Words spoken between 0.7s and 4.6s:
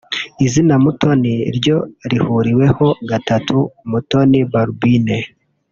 Mutoni ryo rihuriweho gatatu; Mutoni